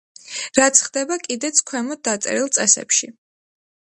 [0.59, 3.13] რაც ხდება კიდეც ქვემოთ დაწერილ წესებში.